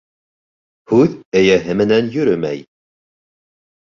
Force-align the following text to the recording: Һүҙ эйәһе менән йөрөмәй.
Һүҙ 0.93 1.11
эйәһе 1.41 1.75
менән 1.83 2.09
йөрөмәй. 2.15 2.63